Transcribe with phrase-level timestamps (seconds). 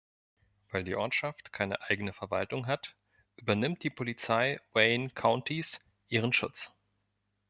[0.71, 2.95] Weil die Ortschaft keine eigene Verwaltung hat,
[3.35, 6.71] übernimmt die Polizei Wayne Countys ihren Schutz.